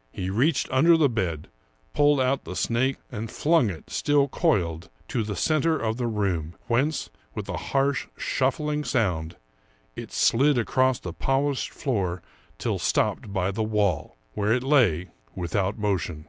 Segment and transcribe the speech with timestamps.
[0.12, 1.48] "He reached under the bed,
[1.92, 6.54] pulled out the snake, and flung it, still coiled, to the center of the room,
[6.68, 9.34] whence, with a harsh, shuffling sound,
[9.96, 12.22] it slid across the polished floor
[12.58, 16.28] till stopped by the wall, where it lay without motion.